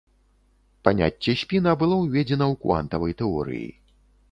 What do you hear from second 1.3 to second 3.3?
спіна было ўведзена ў квантавай